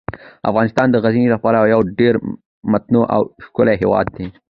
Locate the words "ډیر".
1.99-2.13